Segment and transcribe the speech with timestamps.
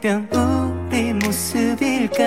[0.06, 0.28] 유리병
[0.88, 2.22] 우리 모습일까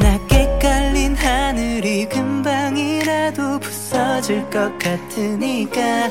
[0.00, 6.08] 낮게 깔린 하늘이 금방이라도 부서질 것 같으니까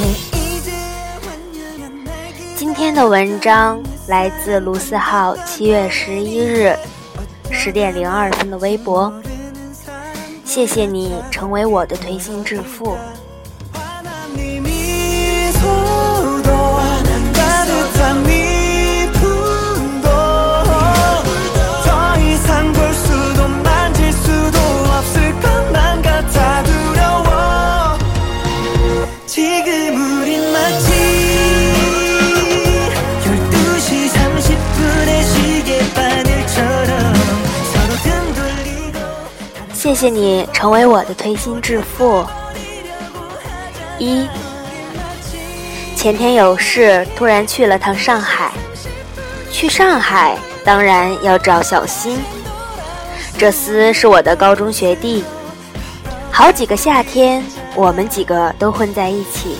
[0.00, 2.14] 왜 이제야 환영한 날
[2.56, 6.74] 今天的文章来自卢思浩七月十一日
[7.52, 9.12] 十点零二分的微博。
[10.44, 12.96] 谢谢你成为我的推心置腹。
[40.03, 42.25] 谢谢你成为我的推心置腹。
[43.97, 44.27] 一，
[45.95, 48.51] 前天有事，突然去了趟上海。
[49.49, 52.19] 去上海当然要找小新，
[53.37, 55.23] 这厮是我的高中学弟，
[56.29, 57.41] 好几个夏天
[57.73, 59.55] 我们几个都混在一起。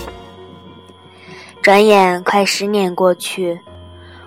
[1.62, 3.58] 转眼快十年过去，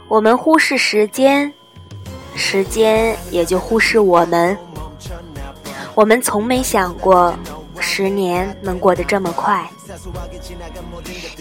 [0.07, 1.53] 我们忽视时间，
[2.33, 4.57] 时间也就忽视我们。
[5.97, 7.33] 我们从没想过
[7.79, 9.67] 十年能过得这么快。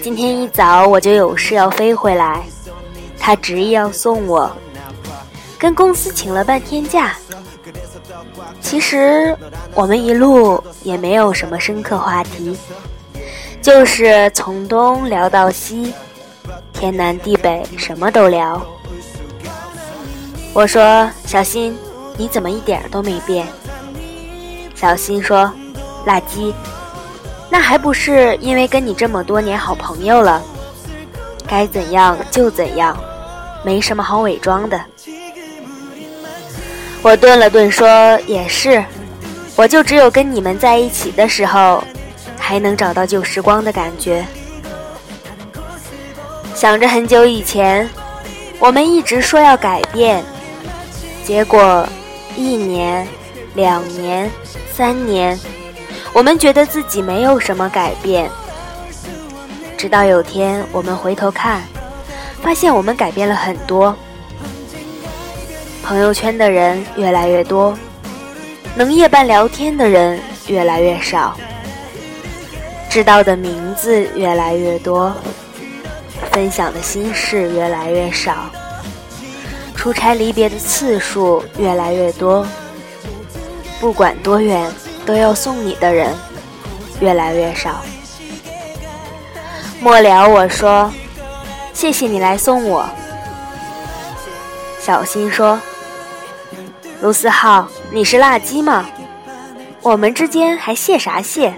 [0.02, 2.42] 今天一早我就有事要飞回来，
[3.18, 4.50] 他执意要送我，
[5.58, 7.14] 跟公司请了半天假。
[8.62, 9.36] 其实
[9.74, 12.56] 我们一路也没有什么深刻话题，
[13.60, 15.92] 就是从东聊到西，
[16.72, 18.66] 天南地北什么都聊。
[20.54, 21.76] 我说：“小新，
[22.16, 23.46] 你怎么一点都没变？”
[24.76, 25.50] 小新说
[26.06, 26.52] ：“垃圾，
[27.48, 30.42] 那还不是因为跟你这么多年好朋友了，
[31.48, 32.94] 该怎样就怎样，
[33.64, 34.78] 没什么好伪装的。”
[37.00, 37.88] 我顿了顿说
[38.28, 38.84] ：“也是，
[39.56, 41.82] 我就只有跟你们在一起的时候，
[42.38, 44.26] 还能找到旧时光的感觉。
[46.54, 47.88] 想着很久以前，
[48.58, 50.22] 我们一直说要改变，
[51.24, 51.88] 结果
[52.36, 53.08] 一年、
[53.54, 54.30] 两年。”
[54.76, 55.40] 三年，
[56.12, 58.30] 我们觉得自己没有什么改变，
[59.74, 61.62] 直到有天我们回头看，
[62.42, 63.96] 发现我们改变了很多。
[65.82, 67.74] 朋友圈的人越来越多，
[68.74, 71.34] 能夜半聊天的人越来越少，
[72.90, 75.10] 知道的名字越来越多，
[76.32, 78.50] 分享的心事越来越少，
[79.74, 82.46] 出差离别的次数越来越多。
[83.80, 84.70] 不管多远，
[85.04, 86.14] 都要送你的人
[87.00, 87.82] 越来越少。
[89.80, 90.90] 末了，我说
[91.74, 92.88] ：“谢谢你来送我。”
[94.80, 95.60] 小新说
[97.02, 98.86] ：“卢思浩，你是垃圾吗？
[99.82, 101.54] 我们之间还谢啥谢？”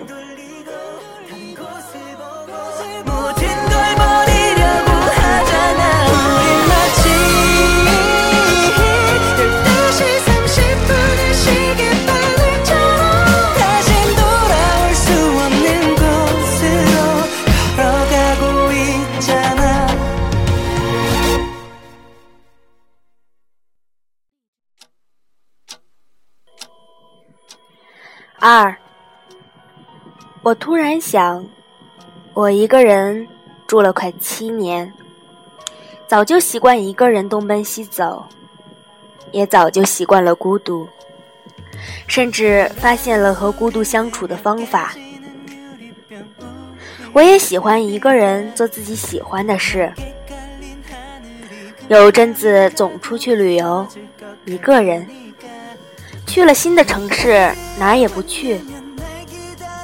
[19.18, 19.88] 있잖아
[28.40, 28.75] 二，
[30.41, 31.46] 我突然想，
[32.34, 33.25] 我一个人
[33.66, 34.91] 住了快七年，
[36.07, 38.25] 早就习惯一个人东奔西走，
[39.31, 40.85] 也早就习惯了孤独，
[42.06, 44.94] 甚至发现了和孤独相处的方法。
[47.19, 49.93] 我也喜欢一个人做自己喜欢的事，
[51.88, 53.85] 有阵子总出去旅游，
[54.44, 55.05] 一个人。
[56.29, 58.61] 去了新的城市，哪也不去，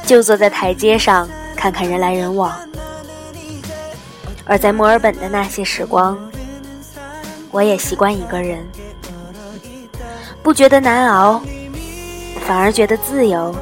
[0.06, 2.56] 就坐在台阶上看看人来人往。
[4.44, 6.16] 而在墨尔本的那些时光，
[7.50, 8.64] 我也习惯一个人，
[10.40, 11.42] 不觉得难熬，
[12.46, 13.52] 反而觉得自由。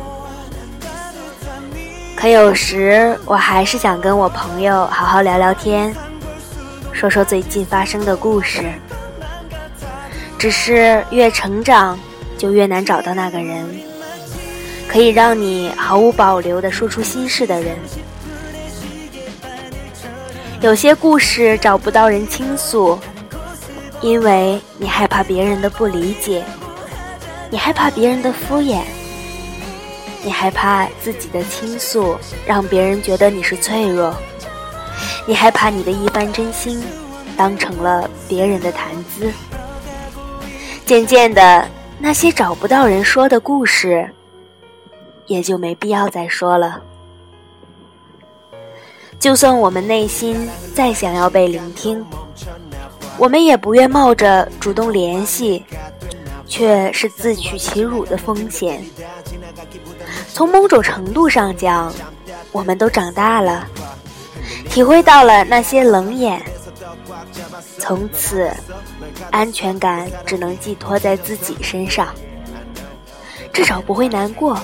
[2.23, 5.93] 可有时我还是想跟我朋友好好聊聊天，
[6.93, 8.73] 说说最近发生的故事。
[10.39, 11.99] 只是越成长。
[12.39, 13.65] 就越难找到那个人，
[14.89, 17.77] 可以让你毫无保留地说出心事的人。
[20.61, 22.99] 有些故事找不到人倾诉，
[24.01, 26.43] 因为你害怕别人的不理解，
[27.49, 28.81] 你害怕别人的敷衍，
[30.25, 32.17] 你害怕自己的倾诉
[32.47, 34.15] 让别人觉得你是脆弱，
[35.27, 36.83] 你害怕你的一番真心
[37.37, 39.33] 当成了别人的谈资。
[40.85, 41.67] 渐渐的，
[41.99, 44.09] 那些找不到人说的故事，
[45.27, 46.81] 也就没必要再说了。
[49.19, 52.05] 就算我们内心再想要被聆听，
[53.17, 55.65] 我们也不愿冒着主动联系，
[56.53, 58.85] 却是自取其辱的风险。
[60.35, 61.91] 从某种程度上讲，
[62.53, 63.67] 我们都长大了，
[64.69, 66.43] 体会到了那些冷眼。
[67.79, 68.51] 从此，
[69.31, 72.15] 安全感只能寄托在自己身上，
[73.51, 74.61] 至少不会难过。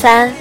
[0.00, 0.32] 三，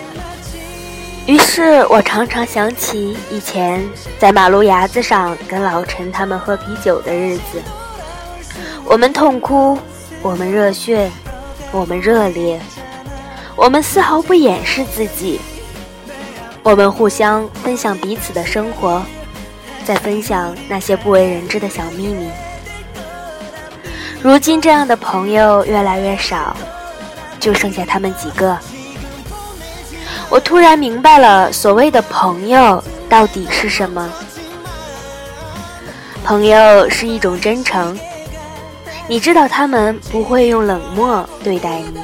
[1.25, 3.85] 于是我常常想起以前
[4.17, 7.61] 在马路牙子上跟老陈他们喝啤酒的日子。
[8.85, 9.77] 我们痛哭，
[10.21, 11.11] 我们热血，
[11.73, 12.57] 我们热烈，
[13.57, 15.41] 我们丝毫不掩饰自己，
[16.63, 19.03] 我们互相分享彼此的生活，
[19.83, 22.29] 再分享那些不为人知的小秘密。
[24.21, 26.55] 如今这样的朋友越来越少，
[27.41, 28.57] 就剩下他们几个。
[30.29, 34.07] 我突然明白了，所谓的朋友到底是什么？
[36.23, 37.97] 朋友是一种真诚，
[39.07, 41.99] 你知道他们不会用冷漠对待你，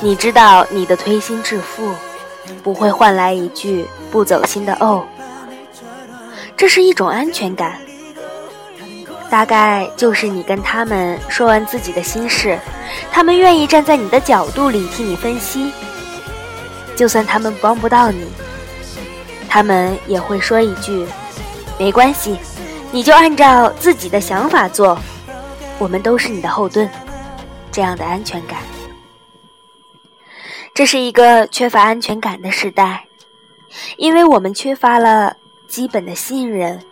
[0.00, 1.92] 你知道你的推心置腹
[2.62, 5.04] 不会换来一句不走心的哦，
[6.56, 7.76] 这是一种安全感。
[9.28, 12.56] 大概就是你跟他们说完自己的心事，
[13.10, 15.72] 他们愿意站在你的角度里替你分析。
[17.00, 18.26] 就算他们帮不到你，
[19.48, 21.06] 他们也会说一句
[21.80, 22.36] ：“没关系，
[22.92, 24.98] 你就按照自己的想法做，
[25.78, 26.86] 我们都是你的后盾。”
[27.72, 28.58] 这样的安全感，
[30.74, 33.06] 这是一个缺乏安全感的时代，
[33.96, 35.34] 因为我们缺乏了
[35.68, 36.84] 基本的信任，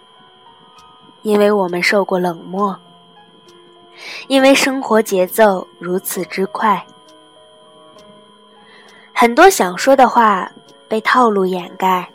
[1.20, 2.75] 因为我们受过冷漠，
[4.26, 6.82] 因为生活节奏如此之快。
[9.20, 10.49] 很多想说的话
[10.87, 12.09] 被套路掩盖，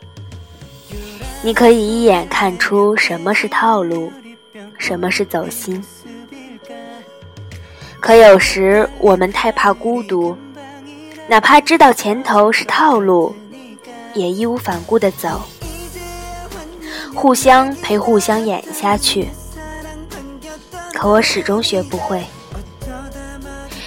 [1.42, 4.10] 你可以一眼看出什么是套路，
[4.78, 5.84] 什么是走心。
[8.00, 10.34] 可有时我们太怕孤独，
[11.28, 13.36] 哪怕知道前头是套路，
[14.14, 15.42] 也义无反顾地走，
[17.14, 19.28] 互相陪互相演下去。
[20.94, 22.24] 可我始终学不会，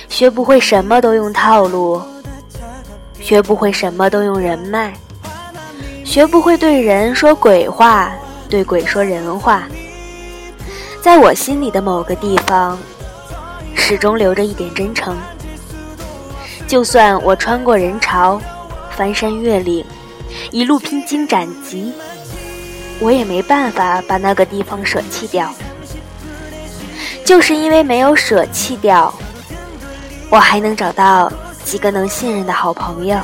[0.07, 1.99] 学不会什么都用套路。
[3.27, 4.93] 学不会什么都用人脉，
[6.05, 8.09] 学不会对人说鬼话，
[8.47, 9.67] 对鬼说人话。
[11.01, 12.79] 在我心里的某个地方，
[13.75, 15.13] 始终留着一点真诚。
[16.69, 18.39] 就算我穿过人潮，
[18.91, 19.83] 翻山越岭，
[20.49, 21.91] 一路披荆斩棘，
[23.01, 25.53] 我也没办法把那个地方舍弃掉。
[27.25, 29.13] 就是因为没有舍弃掉，
[30.29, 31.29] 我还能找到。
[31.67, 33.19] 几个能信任的好朋友，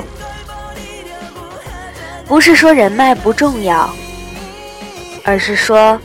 [2.25, 3.89] 不是说人脉不重要，
[5.23, 5.97] 而是说，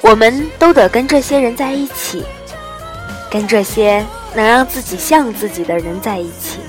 [0.00, 2.24] 我们都得跟这些人在一起，
[3.30, 4.02] 跟这些
[4.34, 6.60] 能让自己像自己的人在一起。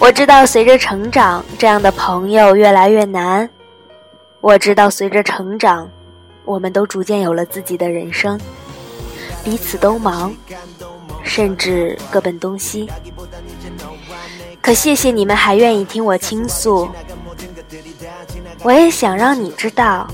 [0.00, 3.48] 我知道，随着成长，这样的朋友越来越难。
[4.40, 5.88] 我知道，随着成长，
[6.44, 8.40] 我们都逐渐有了自己的人生，
[9.44, 10.34] 彼此都忙。
[11.26, 12.88] 甚至各奔东西。
[14.62, 16.88] 可谢谢你们还愿意听我倾诉，
[18.62, 20.08] 我也想让你知道，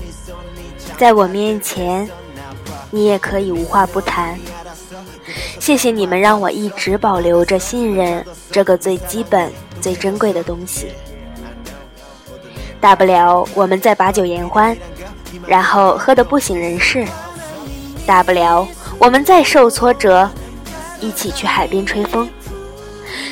[0.97, 2.09] 在我面前，
[2.91, 4.37] 你也可以无话不谈。
[5.59, 10.91] 谢谢你们让我一直保留着信任这个最基本、最珍贵的东西。
[12.81, 14.75] 大不了我们再把酒言欢，
[15.47, 17.05] 然后喝得不省人事；
[18.05, 18.67] 大不了
[18.99, 20.29] 我们再受挫折。
[21.03, 22.29] 一起去海边吹风，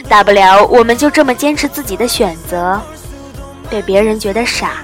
[0.10, 2.80] 大不了我们就这么坚持自己的选择，
[3.70, 4.84] 被别人觉得傻。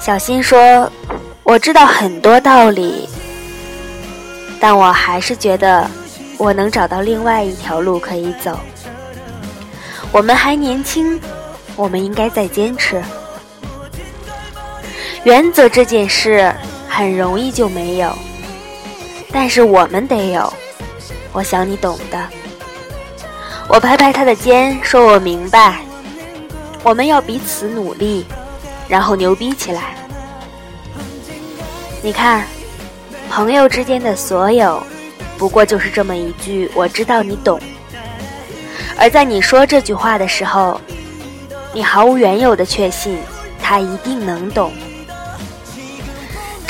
[0.00, 0.90] 小新说
[1.44, 3.06] ：“我知道很多道理，
[4.58, 5.88] 但我还是觉得
[6.38, 8.58] 我能找到另外一条路可以走。
[10.10, 11.20] 我们还年轻，
[11.76, 13.02] 我们应该再坚持。
[15.24, 16.50] 原则这件事
[16.88, 18.16] 很容易就没有，
[19.32, 20.52] 但是我们得有。
[21.32, 22.28] 我想你懂的。
[23.68, 25.80] 我拍拍他的肩，说我明白。
[26.82, 28.26] 我们要彼此努力，
[28.88, 29.94] 然后牛逼起来。
[32.02, 32.44] 你看，
[33.30, 34.82] 朋友之间的所有，
[35.38, 37.60] 不过就是这么一句“我知道你懂”。
[38.98, 40.80] 而在你说这句话的时候，
[41.72, 43.18] 你毫无缘由的确信
[43.62, 44.72] 他一定能懂。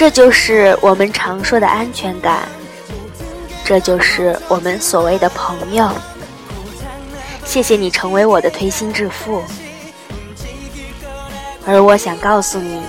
[0.00, 2.48] 这就是我们常说的安全感，
[3.62, 5.90] 这就是我们所谓的朋友。
[7.44, 9.42] 谢谢你成为我的推心置腹。
[11.66, 12.80] 而我想告诉你，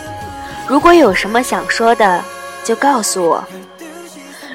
[0.70, 2.24] 如果有什么想说的，
[2.64, 3.44] 就告诉我；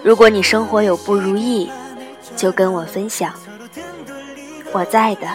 [0.02, 1.70] 如果你生活有不如意，
[2.38, 3.34] 就跟我分享。
[4.72, 5.26] 我在的。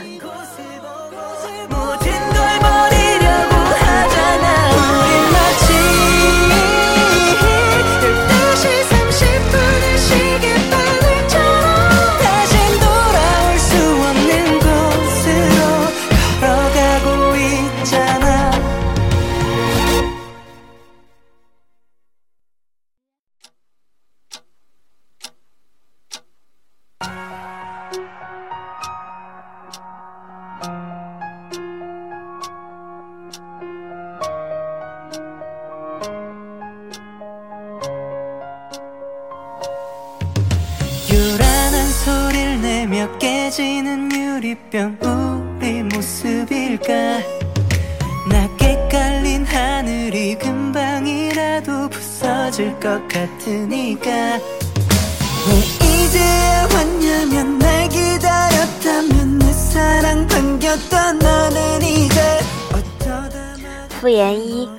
[64.00, 64.70] 复言一，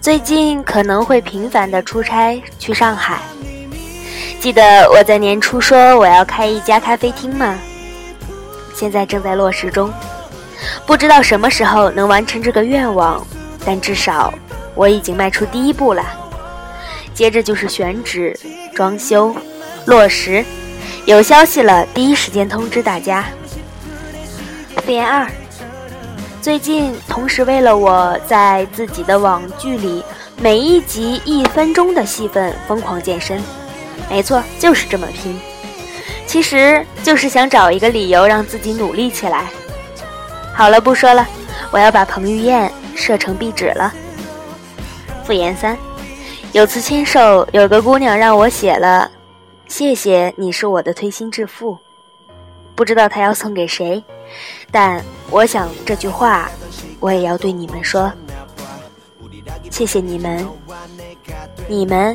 [0.00, 3.31] 最近可能会频繁的出差去上海。
[4.42, 7.56] 记得我在年初说我要开一家咖啡厅吗？
[8.74, 9.88] 现在正在落实中，
[10.84, 13.24] 不知道什么时候能完成这个愿望，
[13.64, 14.34] 但至少
[14.74, 16.04] 我已经迈出第一步了。
[17.14, 18.36] 接着就是选址、
[18.74, 19.32] 装修、
[19.84, 20.44] 落实，
[21.04, 23.24] 有消息了第一时间通知大家。
[24.84, 25.24] 复言二，
[26.40, 30.02] 最近同时为了我在自己的网剧里
[30.38, 33.40] 每一集一分钟的戏份疯狂健身。
[34.12, 35.40] 没错，就是这么拼，
[36.26, 39.46] 其实就是想找一个理由让自己努力起来。
[40.54, 41.26] 好了，不说了，
[41.70, 43.90] 我要把彭于晏设成壁纸了。
[45.24, 45.78] 复言三，
[46.52, 49.10] 有次签售，有个姑娘让我写了
[49.66, 51.78] “谢谢你是我的推心置腹”，
[52.76, 54.04] 不知道她要送给谁，
[54.70, 56.50] 但我想这句话
[57.00, 58.12] 我也要对你们说，
[59.70, 60.46] 谢谢你们，
[61.66, 62.14] 你们。